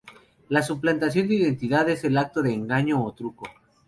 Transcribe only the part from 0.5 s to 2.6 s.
suplantación de identidad es el acto de